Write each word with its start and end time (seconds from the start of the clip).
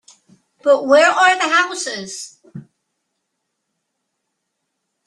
But 0.63 0.87
where 0.87 1.11
are 1.11 1.35
the 1.35 1.47
houses? 1.53 2.41